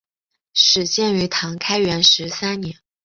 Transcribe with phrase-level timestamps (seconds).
[0.55, 2.79] 始建于唐开元十三年。